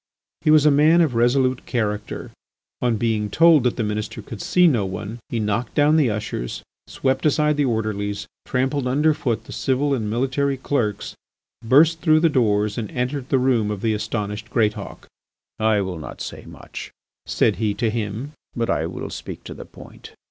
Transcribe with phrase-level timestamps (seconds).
[0.41, 2.31] He was a man of resolute character.
[2.81, 6.63] On being told that the Minister could see no one he knocked down the ushers,
[6.87, 11.13] swept aside the orderlies, trampled under foot the civil and military clerks,
[11.63, 15.05] burst through the doors, and entered the room of the astonished Greatauk.
[15.59, 16.89] "I will not say much,"
[17.27, 20.15] said he to him, "but I will speak to the point.